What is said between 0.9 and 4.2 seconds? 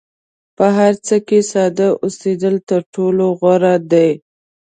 څه کې ساده اوسېدل تر ټولو غوره دي.